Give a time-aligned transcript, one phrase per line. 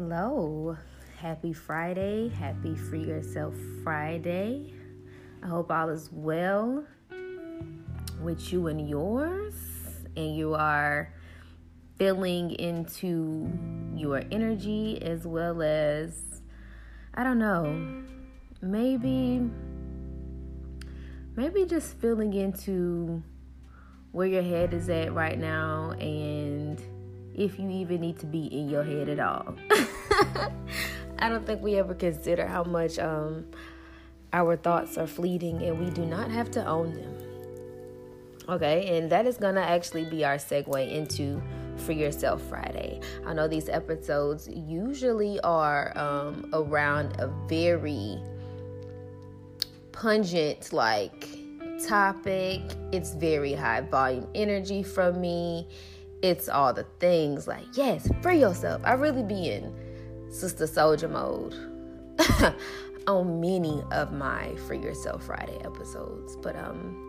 [0.00, 0.76] Hello.
[1.16, 2.28] Happy Friday.
[2.28, 3.52] Happy Free Yourself
[3.82, 4.72] Friday.
[5.42, 6.84] I hope all is well
[8.22, 9.56] with you and yours,
[10.16, 11.12] and you are
[11.96, 13.50] filling into
[13.96, 16.42] your energy as well as,
[17.14, 18.04] I don't know,
[18.62, 19.50] maybe,
[21.34, 23.20] maybe just filling into
[24.12, 26.80] where your head is at right now and
[27.38, 29.54] if you even need to be in your head at all.
[31.20, 33.46] I don't think we ever consider how much um,
[34.32, 37.14] our thoughts are fleeting and we do not have to own them.
[38.48, 41.40] Okay, and that is gonna actually be our segue into
[41.76, 43.00] Free Yourself Friday.
[43.26, 48.18] I know these episodes usually are um, around a very
[49.92, 51.28] pungent, like
[51.86, 52.62] topic.
[52.90, 55.68] It's very high volume energy from me
[56.22, 58.82] it's all the things like, yes, free yourself.
[58.84, 59.72] I really be in
[60.30, 61.54] Sister Souljah mode
[63.06, 66.36] on many of my Free Yourself Friday episodes.
[66.36, 67.04] But um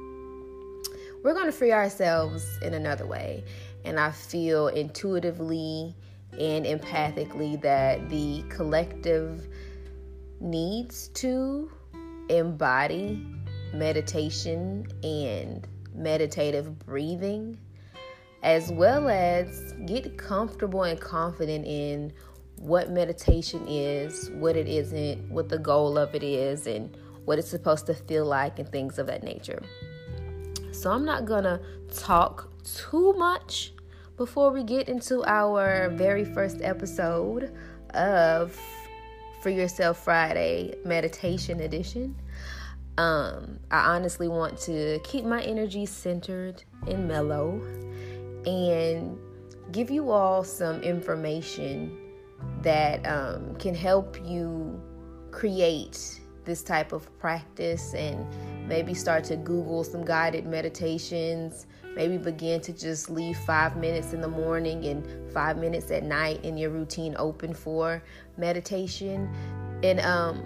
[1.24, 3.44] we're gonna free ourselves in another way.
[3.84, 5.96] And I feel intuitively
[6.34, 9.48] and empathically that the collective
[10.40, 11.70] needs to
[12.30, 13.26] embody
[13.74, 17.58] meditation and meditative breathing
[18.44, 22.14] as well as get comfortable and confident in
[22.56, 27.50] what meditation is, what it isn't, what the goal of it is, and what it's
[27.50, 29.62] supposed to feel like, and things of that nature.
[30.72, 31.60] So, I'm not gonna
[31.94, 33.74] talk too much
[34.18, 37.54] before we get into our very first episode
[37.94, 38.60] of
[39.42, 42.16] Free Yourself Friday Meditation Edition.
[42.98, 47.62] Um, I honestly want to keep my energy centered and mellow
[48.46, 49.18] and
[49.72, 51.98] give you all some information
[52.62, 54.82] that um, can help you
[55.32, 58.26] create this type of practice and
[58.68, 61.68] maybe start to Google some guided meditations.
[61.96, 66.44] Maybe begin to just leave five minutes in the morning and five minutes at night
[66.44, 68.02] in your routine open for
[68.38, 69.30] meditation.
[69.84, 70.44] And um,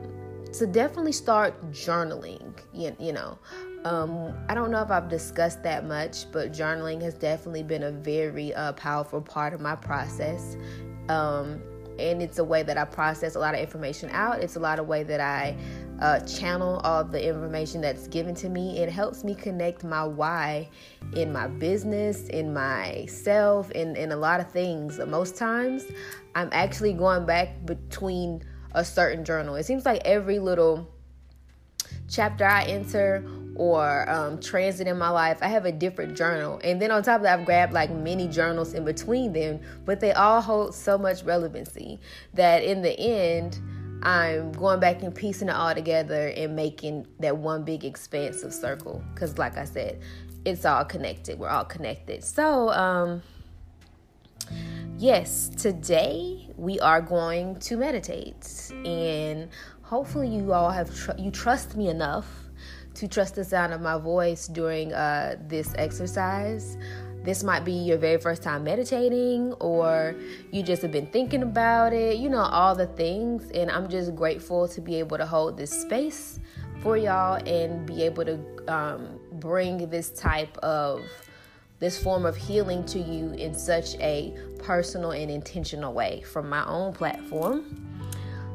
[0.54, 3.38] to definitely start journaling, you, you know.
[3.86, 7.92] Um, I don't know if I've discussed that much, but journaling has definitely been a
[7.92, 10.56] very uh, powerful part of my process.
[11.10, 11.62] Um,
[12.00, 14.42] and it's a way that I process a lot of information out.
[14.42, 15.56] It's a lot of way that I
[16.00, 18.80] uh, channel all the information that's given to me.
[18.80, 20.70] It helps me connect my why
[21.16, 25.00] in my business, in myself, in, in a lot of things.
[25.06, 25.84] Most times,
[26.36, 29.56] I'm actually going back between a certain journal.
[29.56, 30.90] It seems like every little
[32.10, 33.24] chapter I enter
[33.56, 36.60] or um, transit in my life, I have a different journal.
[36.64, 40.00] And then on top of that, I've grabbed like many journals in between them, but
[40.00, 42.00] they all hold so much relevancy
[42.34, 43.60] that in the end,
[44.02, 49.04] I'm going back and piecing it all together and making that one big expansive circle.
[49.14, 50.02] Because, like I said,
[50.44, 51.40] it's all connected.
[51.40, 52.22] We're all connected.
[52.24, 53.22] So, um,
[54.98, 59.48] yes, today we are going to meditate, and
[59.84, 62.43] hopefully, you all have tr- you trust me enough
[62.96, 66.78] to trust the sound of my voice during uh, this exercise.
[67.24, 70.14] This might be your very first time meditating, or
[70.52, 73.50] you just have been thinking about it, you know, all the things.
[73.52, 76.40] And I'm just grateful to be able to hold this space
[76.82, 81.02] for y'all and be able to um, bring this type of
[81.80, 86.66] this form of healing to you in such a personal and intentional way from my
[86.66, 87.88] own platform.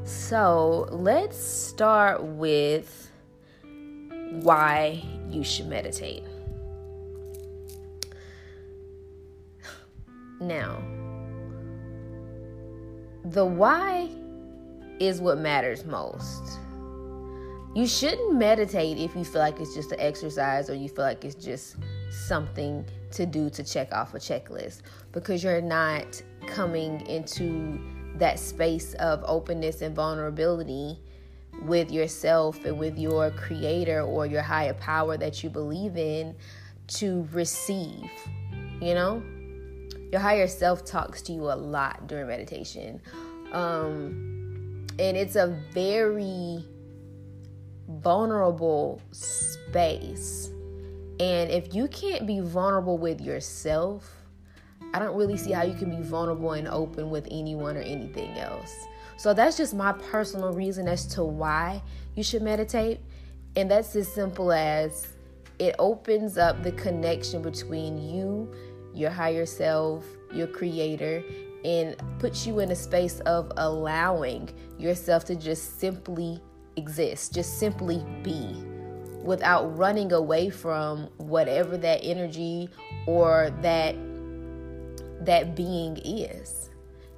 [0.04, 3.07] So let's start with
[4.30, 6.22] why you should meditate.
[10.40, 10.80] Now,
[13.24, 14.08] the why
[15.00, 16.58] is what matters most.
[17.74, 21.24] You shouldn't meditate if you feel like it's just an exercise or you feel like
[21.24, 21.76] it's just
[22.10, 24.82] something to do to check off a checklist
[25.12, 27.80] because you're not coming into
[28.16, 30.98] that space of openness and vulnerability
[31.62, 36.34] with yourself and with your creator or your higher power that you believe in
[36.88, 38.10] to receive.
[38.80, 39.22] You know,
[40.12, 43.00] your higher self talks to you a lot during meditation.
[43.52, 46.64] Um, and it's a very
[47.88, 50.50] vulnerable space.
[51.20, 54.14] And if you can't be vulnerable with yourself,
[54.94, 58.38] I don't really see how you can be vulnerable and open with anyone or anything
[58.38, 58.72] else.
[59.18, 61.82] So that's just my personal reason as to why
[62.14, 63.00] you should meditate.
[63.56, 65.08] And that's as simple as
[65.58, 68.54] it opens up the connection between you,
[68.94, 71.24] your higher self, your creator,
[71.64, 76.40] and puts you in a space of allowing yourself to just simply
[76.76, 78.54] exist, just simply be
[79.24, 82.70] without running away from whatever that energy
[83.08, 83.96] or that
[85.26, 86.70] that being is.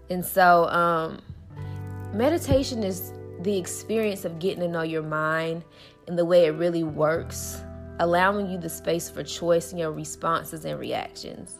[0.09, 1.21] And so um
[2.13, 5.65] meditation is the experience of getting to know your mind
[6.09, 7.63] and the way it really works,
[8.01, 11.59] allowing you the space for choice in your responses and reactions.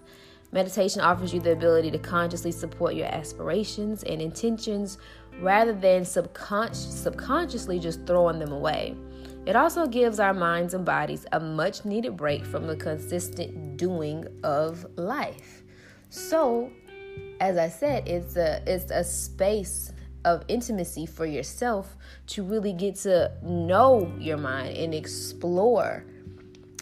[0.53, 4.99] Meditation offers you the ability to consciously support your aspirations and intentions
[5.41, 8.97] rather than subconsci- subconsciously just throwing them away.
[9.47, 14.27] It also gives our minds and bodies a much needed break from the consistent doing
[14.43, 15.63] of life.
[16.09, 16.71] So,
[17.39, 19.93] as I said, it's a it's a space
[20.25, 21.97] of intimacy for yourself
[22.29, 26.05] to really get to know your mind and explore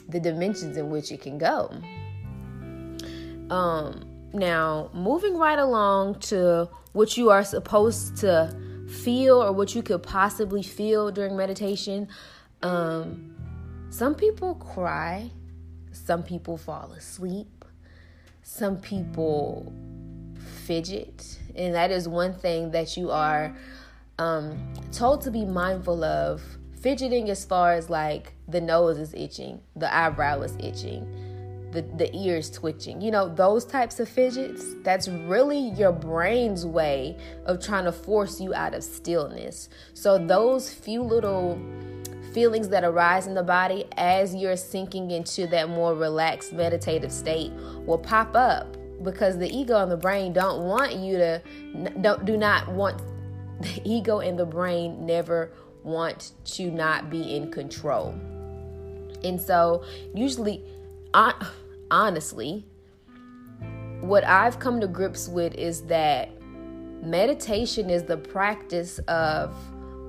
[0.08, 1.70] the dimensions in which it can go.
[3.54, 8.54] Um, now, moving right along to what you are supposed to
[8.88, 12.08] feel or what you could possibly feel during meditation.
[12.62, 13.34] Um,
[13.90, 15.30] some people cry,
[15.92, 17.64] some people fall asleep,
[18.42, 19.72] some people
[20.68, 23.56] fidget, and that is one thing that you are
[24.18, 26.42] um, told to be mindful of.
[26.82, 31.08] Fidgeting, as far as like the nose is itching, the eyebrow is itching
[31.72, 37.16] the, the ears twitching, you know, those types of fidgets, that's really your brain's way
[37.44, 39.68] of trying to force you out of stillness.
[39.92, 41.60] So, those few little
[42.32, 47.52] feelings that arise in the body as you're sinking into that more relaxed meditative state
[47.84, 51.42] will pop up because the ego and the brain don't want you to
[52.00, 53.00] don't do not want
[53.60, 55.52] the ego and the brain never
[55.82, 58.14] want to not be in control.
[59.24, 59.84] And so
[60.14, 60.64] usually
[61.90, 62.64] honestly,
[64.00, 66.30] what I've come to grips with is that
[67.02, 69.54] meditation is the practice of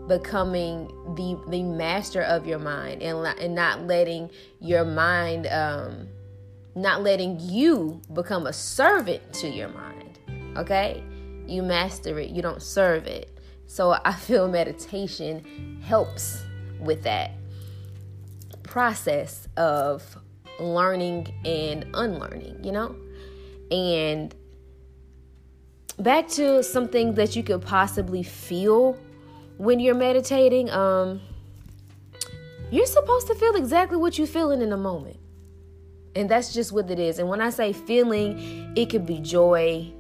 [0.08, 6.08] becoming the the master of your mind and and not letting your mind um
[6.76, 10.20] not letting you become a servant to your mind
[10.58, 11.04] okay
[11.48, 16.44] you master it you don't serve it so i feel meditation helps
[16.80, 17.32] with that
[18.64, 20.18] process of
[20.60, 22.96] learning and unlearning, you know?
[23.72, 24.34] And
[25.98, 28.98] back to something that you could possibly feel
[29.58, 31.20] when you're meditating, um,
[32.72, 35.19] you're supposed to feel exactly what you're feeling in a moment.
[36.16, 37.20] And that's just what it is.
[37.20, 39.94] And when I say feeling, it could be joy,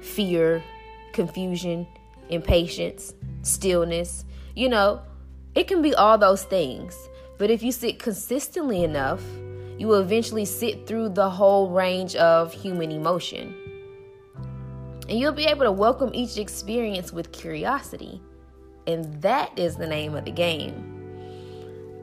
[0.00, 0.62] fear,
[1.12, 1.86] confusion,
[2.28, 4.24] impatience, stillness.
[4.56, 5.02] You know,
[5.54, 6.96] it can be all those things.
[7.38, 9.22] But if you sit consistently enough,
[9.78, 13.54] you will eventually sit through the whole range of human emotion.
[15.08, 18.22] And you'll be able to welcome each experience with curiosity.
[18.86, 20.93] And that is the name of the game.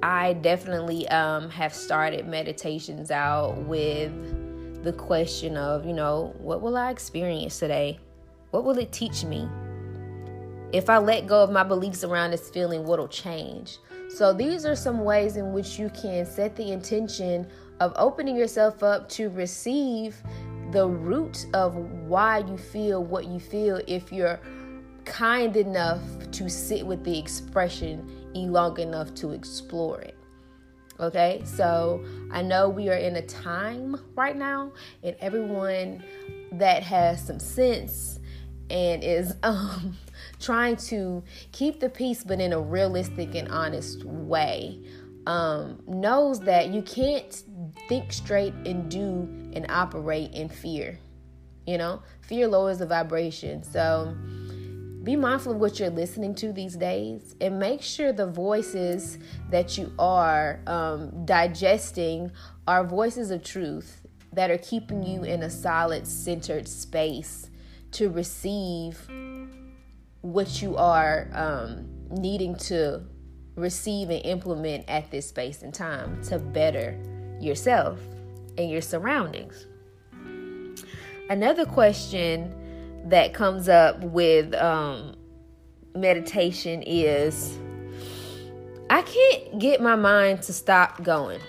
[0.03, 4.11] I definitely um, have started meditations out with
[4.83, 7.99] the question of, you know, what will I experience today?
[8.49, 9.47] What will it teach me?
[10.71, 13.77] If I let go of my beliefs around this feeling, what'll change?
[14.09, 17.47] So, these are some ways in which you can set the intention
[17.79, 20.21] of opening yourself up to receive
[20.71, 21.75] the root of
[22.07, 24.39] why you feel what you feel if you're
[25.05, 30.15] kind enough to sit with the expression long enough to explore it.
[30.99, 34.71] Okay, so I know we are in a time right now,
[35.03, 36.03] and everyone
[36.53, 38.19] that has some sense
[38.69, 39.97] and is um,
[40.39, 44.79] trying to keep the peace, but in a realistic and honest way,
[45.25, 47.43] um, knows that you can't
[47.87, 50.99] think straight and do and operate in fear.
[51.65, 53.63] You know, fear lowers the vibration.
[53.63, 54.15] So
[55.03, 59.17] be mindful of what you're listening to these days and make sure the voices
[59.49, 62.31] that you are um, digesting
[62.67, 64.01] are voices of truth
[64.33, 67.49] that are keeping you in a solid, centered space
[67.91, 69.07] to receive
[70.21, 73.01] what you are um, needing to
[73.55, 76.97] receive and implement at this space and time to better
[77.39, 77.99] yourself
[78.57, 79.65] and your surroundings.
[81.29, 82.53] Another question
[83.05, 85.15] that comes up with um,
[85.95, 87.57] meditation is
[88.89, 91.39] I can't get my mind to stop going.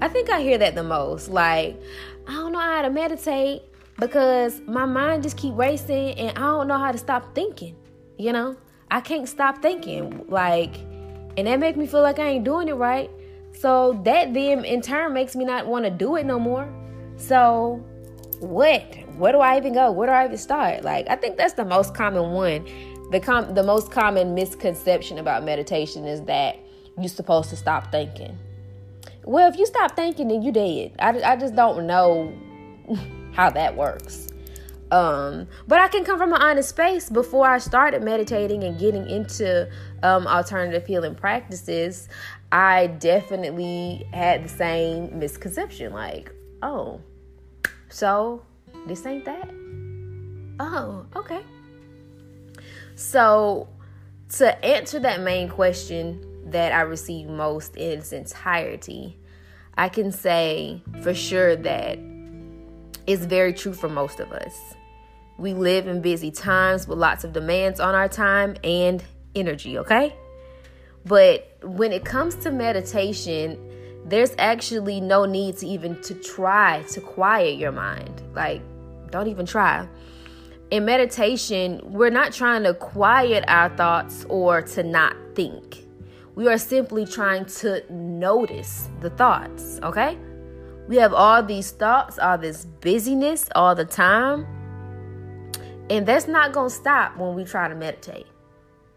[0.00, 1.28] I think I hear that the most.
[1.28, 1.80] Like,
[2.26, 3.62] I don't know how to meditate
[3.98, 7.74] because my mind just keep racing and I don't know how to stop thinking,
[8.16, 8.56] you know?
[8.90, 10.24] I can't stop thinking.
[10.28, 10.76] Like,
[11.36, 13.10] and that make me feel like I ain't doing it right.
[13.58, 16.72] So that then in turn makes me not want to do it no more.
[17.16, 17.84] So
[18.38, 18.96] what?
[19.18, 19.90] Where do I even go?
[19.90, 20.84] Where do I even start?
[20.84, 22.64] Like, I think that's the most common one.
[23.10, 26.58] The com- the most common misconception about meditation is that
[26.98, 28.38] you're supposed to stop thinking.
[29.24, 30.92] Well, if you stop thinking, then you dead.
[30.98, 32.32] I, I just don't know
[33.32, 34.28] how that works.
[34.90, 37.10] Um, but I can come from an honest space.
[37.10, 39.68] Before I started meditating and getting into
[40.02, 42.08] um, alternative healing practices,
[42.52, 45.92] I definitely had the same misconception.
[45.92, 46.32] Like,
[46.62, 47.00] oh,
[47.90, 48.42] so
[48.88, 49.50] this ain't that?
[50.60, 51.42] Oh, okay.
[52.96, 53.68] So,
[54.30, 59.16] to answer that main question that I receive most in its entirety,
[59.76, 61.98] I can say for sure that
[63.06, 64.74] it's very true for most of us.
[65.38, 69.02] We live in busy times with lots of demands on our time and
[69.34, 70.16] energy, okay?
[71.04, 73.58] But when it comes to meditation,
[74.04, 78.22] there's actually no need to even to try to quiet your mind.
[78.34, 78.62] Like
[79.10, 79.88] don't even try.
[80.70, 85.84] In meditation, we're not trying to quiet our thoughts or to not think.
[86.34, 90.18] We are simply trying to notice the thoughts, okay?
[90.86, 94.46] We have all these thoughts, all this busyness all the time.
[95.90, 98.26] And that's not going to stop when we try to meditate.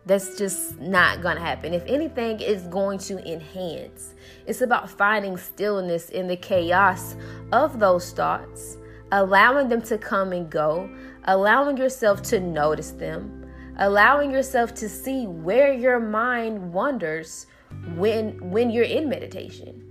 [0.05, 1.73] That's just not going to happen.
[1.73, 4.13] If anything, it's going to enhance.
[4.47, 7.15] It's about finding stillness in the chaos
[7.51, 8.77] of those thoughts,
[9.11, 10.89] allowing them to come and go,
[11.25, 13.45] allowing yourself to notice them,
[13.77, 17.47] allowing yourself to see where your mind wanders
[17.95, 19.87] when when you're in meditation.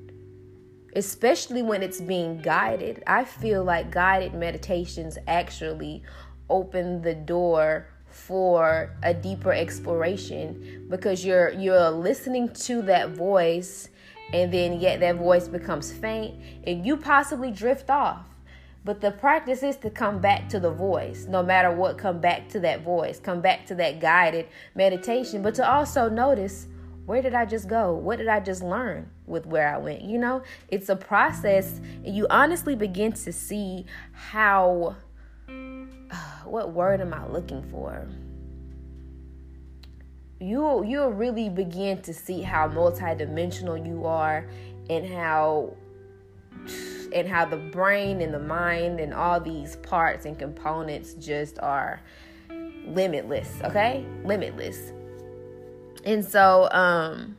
[0.96, 3.02] Especially when it's being guided.
[3.06, 6.02] I feel like guided meditations actually
[6.48, 13.88] open the door for a deeper exploration because you're you're listening to that voice
[14.32, 16.34] and then yet that voice becomes faint
[16.64, 18.29] and you possibly drift off
[18.84, 22.48] but the practice is to come back to the voice no matter what come back
[22.48, 25.42] to that voice come back to that guided meditation.
[25.42, 26.66] But to also notice
[27.06, 27.92] where did i just go?
[27.94, 30.02] What did i just learn with where i went?
[30.02, 34.96] You know it's a process and you honestly begin to see how
[36.44, 38.06] what word am I looking for?
[40.42, 44.48] You'll, you'll really begin to see how multidimensional you are
[44.88, 45.74] and how
[47.12, 52.00] and how the brain and the mind and all these parts and components just are
[52.86, 54.06] limitless, okay?
[54.24, 54.92] Limitless.
[56.04, 57.36] And so um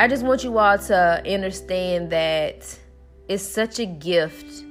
[0.00, 2.78] I just want you all to understand that
[3.28, 4.64] it's such a gift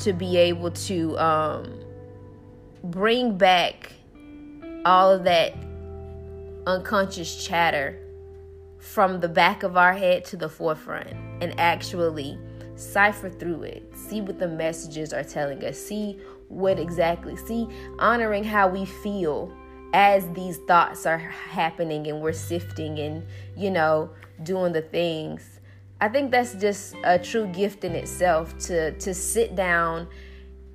[0.00, 1.80] to be able to um,
[2.84, 3.94] bring back
[4.84, 5.54] all of that
[6.66, 7.98] unconscious chatter
[8.78, 12.38] from the back of our head to the forefront and actually
[12.76, 16.18] cipher through it, see what the messages are telling us, see
[16.48, 17.68] what exactly, see
[17.98, 19.52] honoring how we feel
[19.92, 23.26] as these thoughts are happening and we're sifting and,
[23.56, 24.10] you know,
[24.42, 25.60] doing the things.
[26.00, 30.06] I think that's just a true gift in itself to to sit down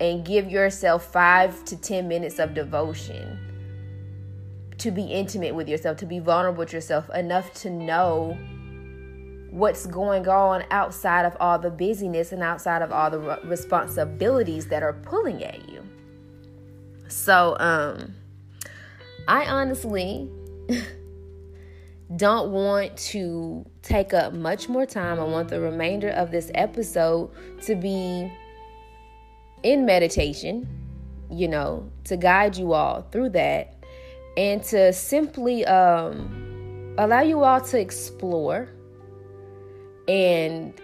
[0.00, 3.38] and give yourself 5 to 10 minutes of devotion
[4.76, 8.36] to be intimate with yourself, to be vulnerable with yourself enough to know
[9.54, 14.82] what's going on outside of all the busyness and outside of all the responsibilities that
[14.82, 15.80] are pulling at you.
[17.06, 18.14] So um
[19.28, 20.28] I honestly
[22.16, 25.20] don't want to take up much more time.
[25.20, 27.30] I want the remainder of this episode
[27.62, 28.32] to be
[29.62, 30.68] in meditation,
[31.30, 33.76] you know, to guide you all through that
[34.36, 38.68] and to simply um, allow you all to explore
[40.08, 40.74] and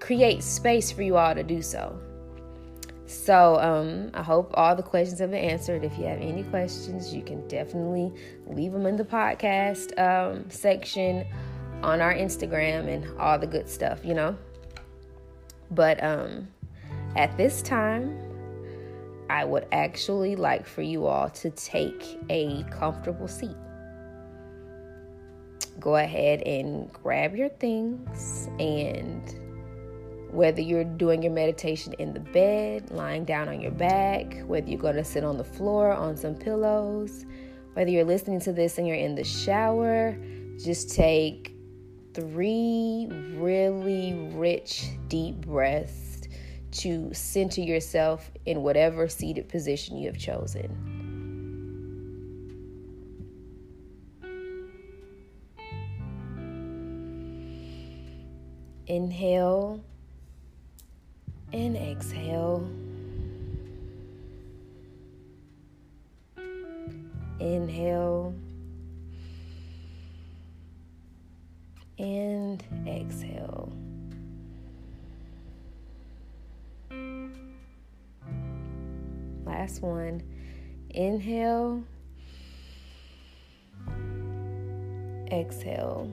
[0.00, 1.98] create space for you all to do so.
[3.06, 5.84] So um, I hope all the questions have been answered.
[5.84, 8.12] If you have any questions, you can definitely
[8.46, 11.26] leave them in the podcast um, section
[11.82, 14.36] on our Instagram and all the good stuff, you know.
[15.70, 16.48] But um,
[17.14, 18.18] at this time,
[19.28, 23.56] I would actually like for you all to take a comfortable seat.
[25.80, 29.34] Go ahead and grab your things and
[30.30, 34.80] whether you're doing your meditation in the bed, lying down on your back, whether you're
[34.80, 37.26] going to sit on the floor on some pillows,
[37.74, 40.16] whether you're listening to this and you're in the shower,
[40.58, 41.54] just take
[42.14, 46.22] three really rich, deep breaths
[46.70, 51.01] to center yourself in whatever seated position you have chosen.
[58.86, 59.80] Inhale
[61.52, 62.68] and exhale.
[67.38, 68.34] Inhale
[71.98, 73.72] and exhale.
[79.46, 80.22] Last one.
[80.90, 81.84] Inhale.
[85.30, 86.10] Exhale.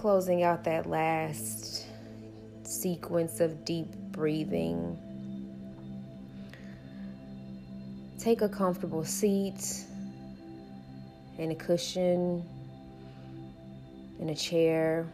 [0.00, 1.84] Closing out that last
[2.64, 4.96] sequence of deep breathing.
[8.18, 9.84] Take a comfortable seat
[11.38, 12.42] and a cushion
[14.18, 15.06] in a chair.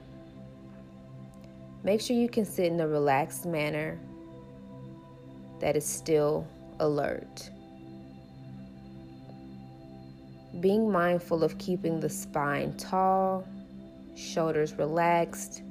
[1.82, 3.98] Make sure you can sit in a relaxed manner
[5.58, 6.46] that is still
[6.78, 7.50] alert.
[10.60, 13.44] Being mindful of keeping the spine tall,
[14.16, 15.62] shoulders relaxed,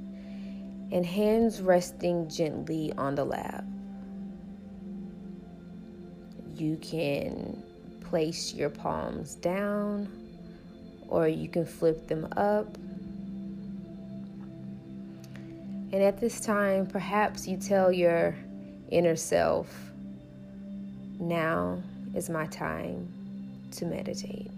[0.92, 3.64] and hands resting gently on the lap.
[6.54, 7.62] You can
[8.00, 10.08] place your palms down
[11.08, 12.78] or you can flip them up
[15.92, 18.36] and at this time, perhaps you tell your
[18.90, 19.92] inner self,
[21.18, 21.80] now
[22.14, 23.08] is my time
[23.70, 24.50] to meditate.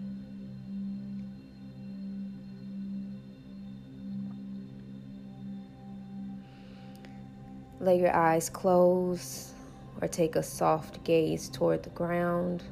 [7.79, 9.53] Let your eyes close
[10.01, 12.63] or take a soft gaze toward the ground.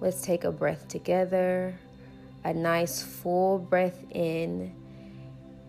[0.00, 1.74] Let's take a breath together
[2.46, 4.72] a nice full breath in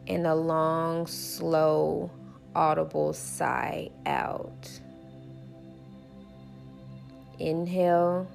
[0.06, 2.12] and a long, slow,
[2.56, 4.70] audible sigh out.
[7.40, 8.28] Inhale.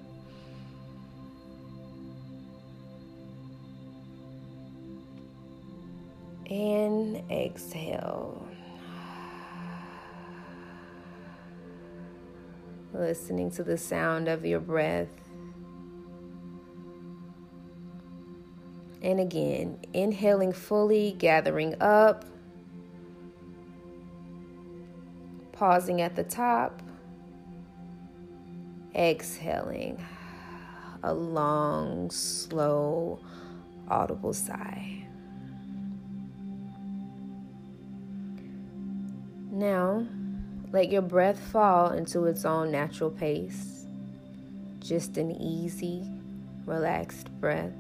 [6.52, 8.46] And exhale.
[12.92, 15.08] Listening to the sound of your breath.
[19.02, 19.78] and again.
[19.92, 22.24] Inhaling fully, gathering up,
[25.52, 26.82] pausing at the top,
[28.94, 30.04] exhaling
[31.02, 33.18] a long, slow,
[33.88, 35.06] audible sigh.
[39.62, 40.04] Now,
[40.72, 43.86] let your breath fall into its own natural pace.
[44.80, 46.04] Just an easy,
[46.66, 47.70] relaxed breath.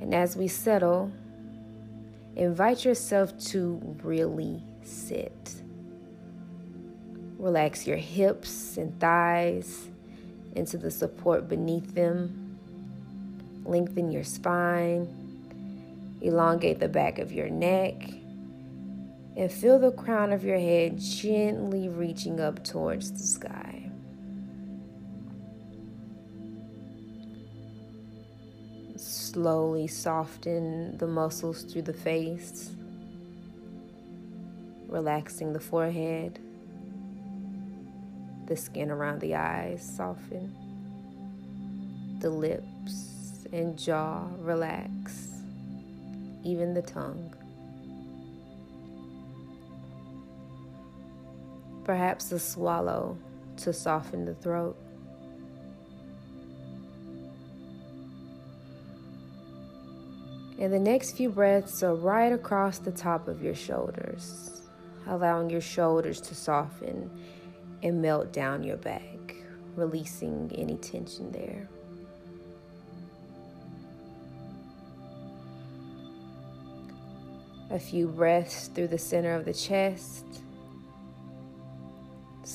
[0.00, 1.12] And as we settle,
[2.34, 5.54] invite yourself to really sit.
[7.38, 9.86] Relax your hips and thighs
[10.56, 12.58] into the support beneath them.
[13.64, 15.06] Lengthen your spine.
[16.22, 18.19] Elongate the back of your neck.
[19.36, 23.90] And feel the crown of your head gently reaching up towards the sky.
[29.30, 32.70] slowly soften the muscles through the face,
[34.88, 36.38] relaxing the forehead,
[38.46, 40.54] the skin around the eyes soften,
[42.18, 45.28] the lips and jaw relax,
[46.42, 47.32] even the tongue.
[51.84, 53.16] Perhaps a swallow
[53.58, 54.76] to soften the throat.
[60.60, 64.60] And the next few breaths are right across the top of your shoulders,
[65.06, 67.10] allowing your shoulders to soften
[67.82, 69.34] and melt down your back,
[69.74, 71.66] releasing any tension there.
[77.70, 80.26] A few breaths through the center of the chest.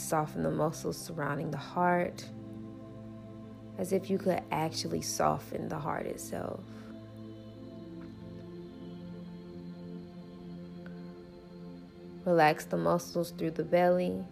[0.06, 2.30] Soften the muscles surrounding the heart
[3.80, 6.60] as if you could actually soften the heart itself.
[12.24, 14.24] Relax the muscles through the belly,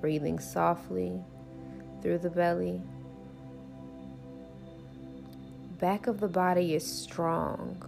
[0.00, 1.20] breathing softly
[2.00, 2.80] through the belly.
[5.78, 7.82] Back of the body is strong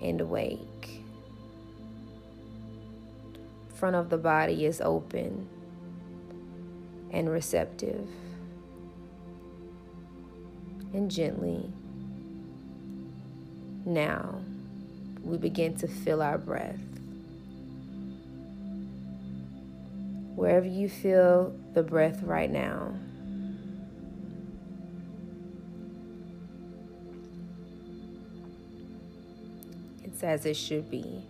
[0.00, 0.67] and awake.
[3.78, 5.48] Front of the body is open
[7.12, 8.08] and receptive.
[10.92, 11.70] And gently,
[13.86, 14.40] now
[15.22, 16.80] we begin to feel our breath.
[20.34, 22.94] Wherever you feel the breath right now,
[30.02, 31.22] it's as it should be.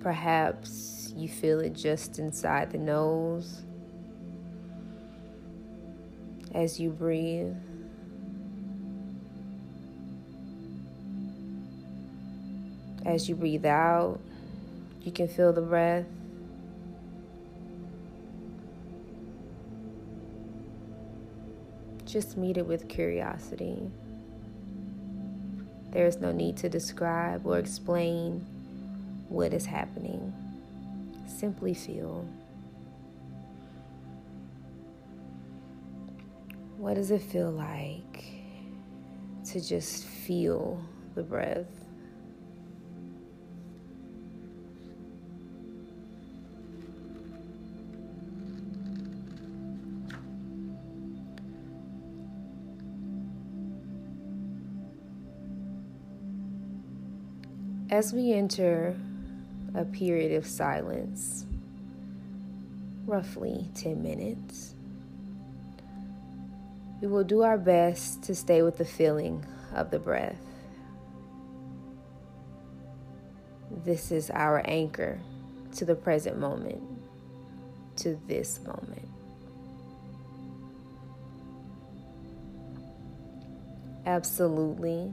[0.00, 3.62] Perhaps you feel it just inside the nose
[6.54, 7.56] as you breathe.
[13.04, 14.20] As you breathe out,
[15.02, 16.06] you can feel the breath.
[22.04, 23.90] Just meet it with curiosity.
[25.90, 28.46] There is no need to describe or explain
[29.28, 30.32] what is happening.
[31.26, 32.26] Simply feel.
[36.76, 38.24] What does it feel like
[39.46, 40.80] to just feel
[41.14, 41.66] the breath?
[57.90, 58.94] As we enter
[59.74, 61.44] a period of silence,
[63.06, 64.74] roughly 10 minutes,
[67.00, 70.36] we will do our best to stay with the feeling of the breath.
[73.84, 75.20] This is our anchor
[75.76, 76.82] to the present moment,
[77.96, 79.08] to this moment.
[84.06, 85.12] Absolutely.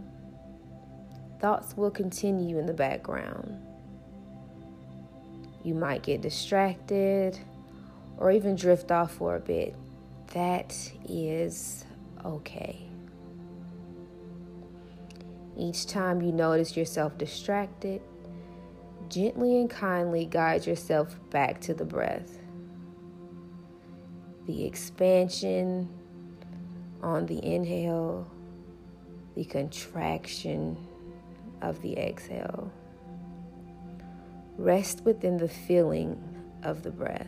[1.39, 3.61] Thoughts will continue in the background.
[5.65, 7.39] You might get distracted
[8.17, 9.75] or even drift off for a bit
[10.33, 11.85] that is
[12.23, 12.87] okay.
[15.57, 18.03] Each time you notice yourself distracted,
[19.09, 22.37] gently and kindly guide yourself back to the breath.
[24.45, 25.89] The expansion
[27.01, 28.29] on the inhale,
[29.35, 30.77] the contraction
[31.63, 32.71] of the exhale.
[34.57, 36.21] Rest within the feeling
[36.63, 37.27] of the breath.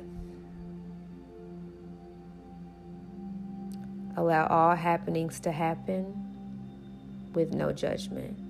[4.16, 6.06] Allow all happenings to happen
[7.34, 8.47] with no judgment.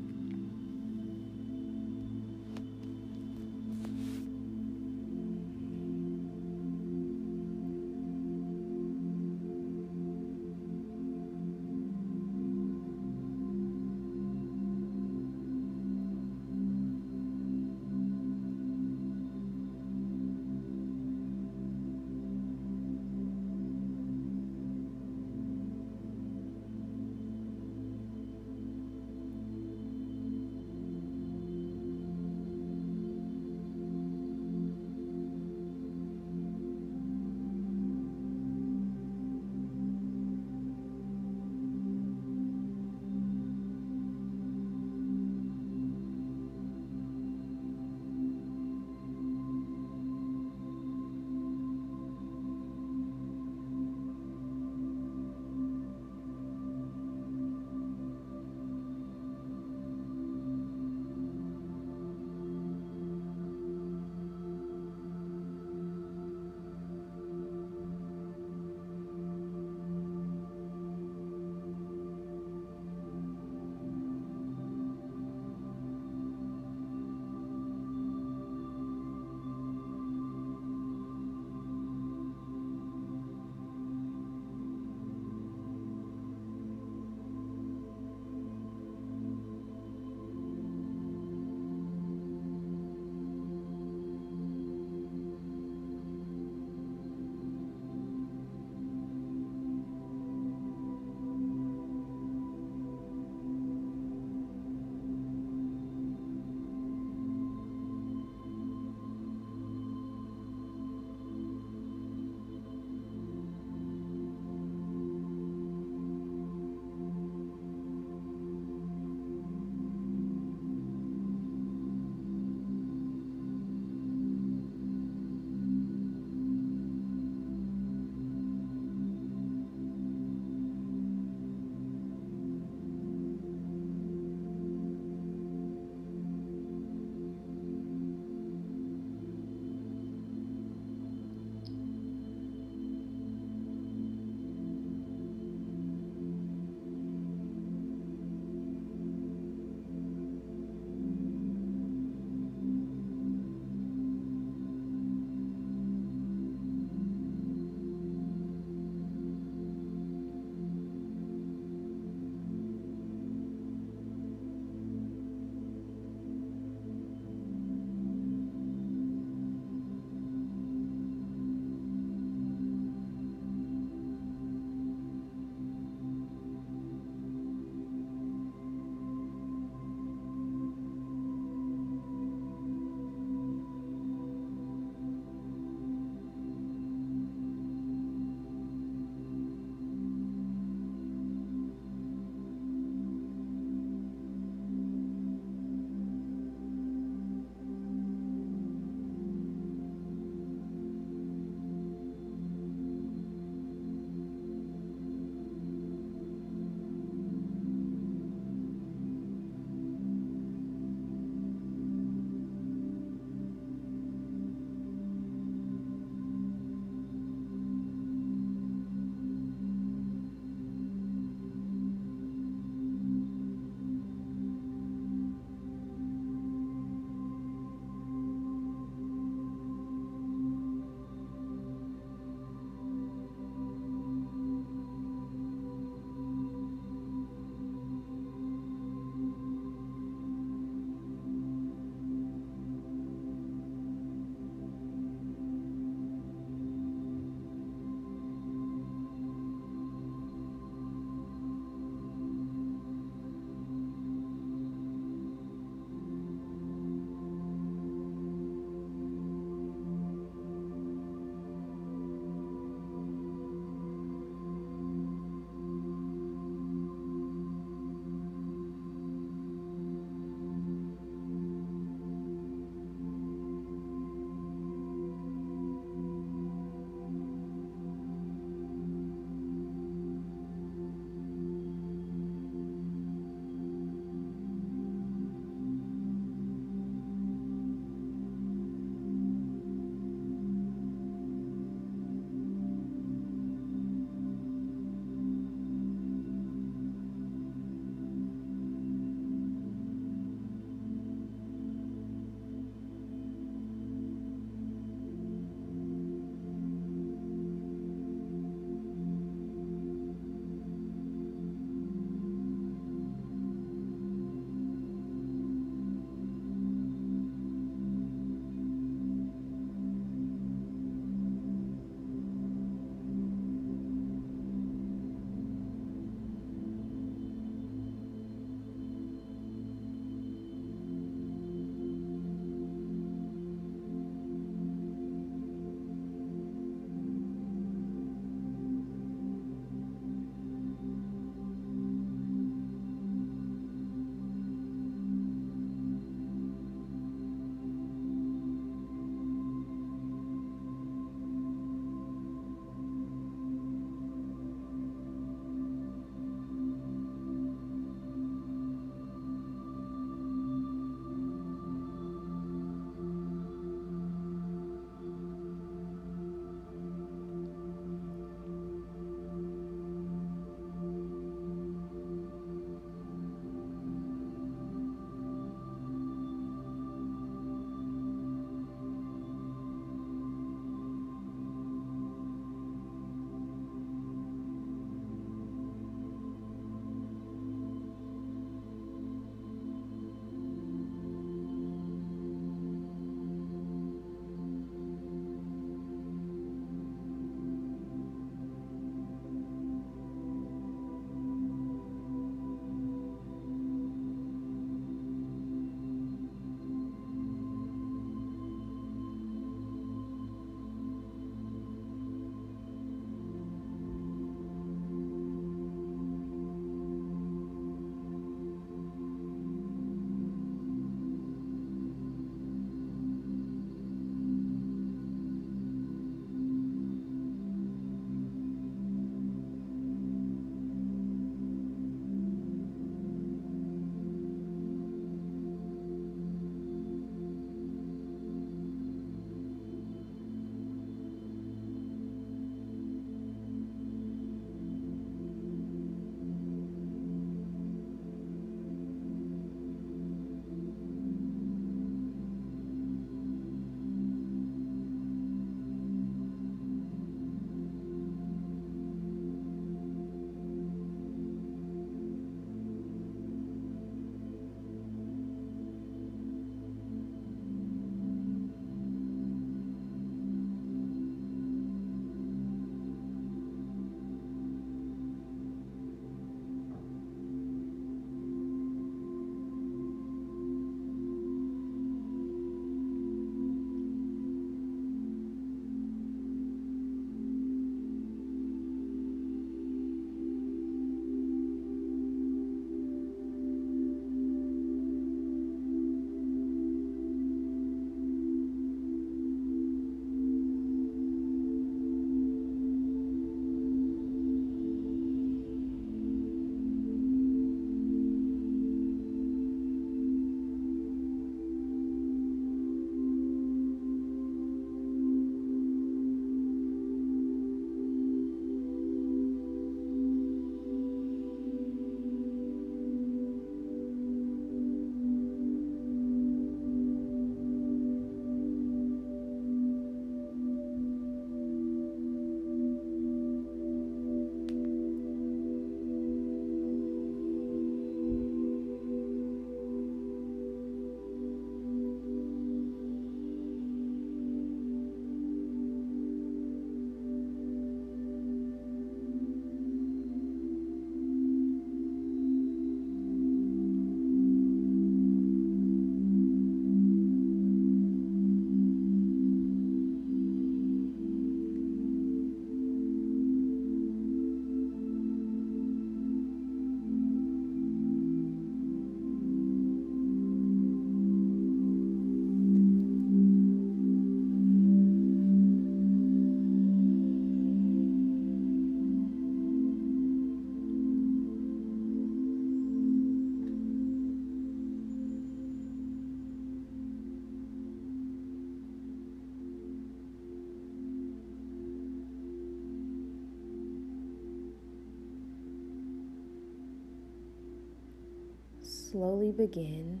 [598.90, 600.00] Slowly begin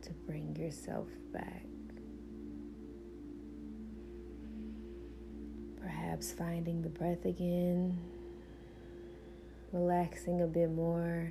[0.00, 1.66] to bring yourself back.
[5.80, 7.98] Perhaps finding the breath again,
[9.72, 11.30] relaxing a bit more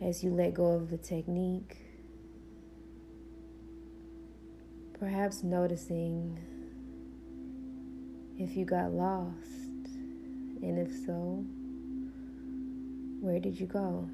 [0.00, 1.76] as you let go of the technique.
[4.98, 6.38] Perhaps noticing
[8.38, 9.34] if you got lost,
[10.62, 11.44] and if so,
[13.20, 14.08] where did you go?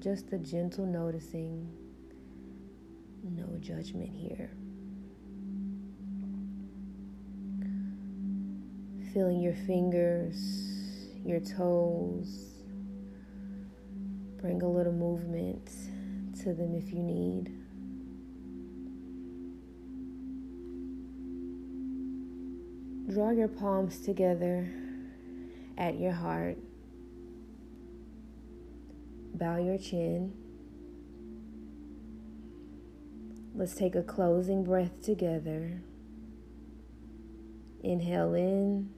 [0.00, 1.68] Just a gentle noticing,
[3.22, 4.50] no judgment here.
[9.12, 10.36] Feeling your fingers,
[11.22, 12.46] your toes.
[14.40, 15.70] Bring a little movement
[16.44, 17.52] to them if you need.
[23.12, 24.72] Draw your palms together
[25.76, 26.56] at your heart.
[29.34, 30.32] Bow your chin.
[33.54, 35.82] Let's take a closing breath together.
[37.82, 38.90] Inhale in.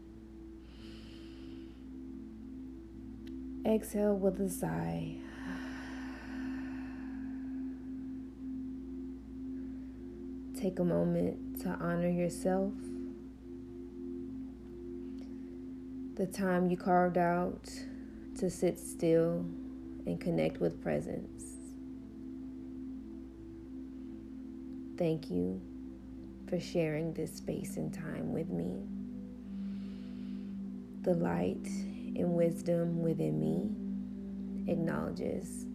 [3.64, 5.16] Exhale with a sigh.
[10.60, 12.72] Take a moment to honor yourself,
[16.14, 17.68] the time you carved out
[18.38, 19.44] to sit still
[20.06, 21.44] and connect with presence.
[24.98, 25.60] Thank you
[26.48, 28.82] for sharing this space and time with me.
[31.02, 35.66] The light and wisdom within me acknowledges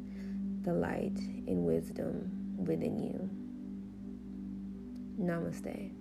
[0.61, 1.17] the light
[1.47, 3.30] and wisdom within you.
[5.19, 5.97] Namaste.